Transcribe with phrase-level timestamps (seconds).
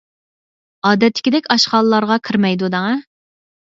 [0.87, 3.01] ئادەتتىكىدەك ئاشخانىلارغا كىرمەيدۇ دەڭە.